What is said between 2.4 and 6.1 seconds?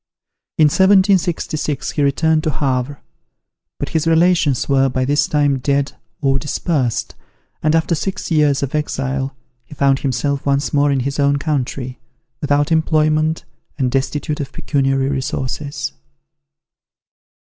to Havre; but his relations were by this time dead